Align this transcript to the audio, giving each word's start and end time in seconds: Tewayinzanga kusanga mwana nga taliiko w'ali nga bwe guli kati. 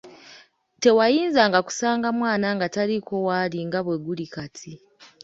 Tewayinzanga 0.81 1.59
kusanga 1.67 2.07
mwana 2.19 2.47
nga 2.55 2.67
taliiko 2.75 3.13
w'ali 3.25 3.59
nga 3.67 3.79
bwe 3.85 3.97
guli 4.05 4.25
kati. 4.33 4.71